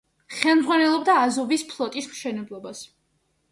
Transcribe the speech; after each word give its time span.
ხელმძღვანელობდა 0.37 1.17
აზოვის 1.27 1.67
ფლოტის 1.73 2.11
მშენებლობას. 2.17 2.85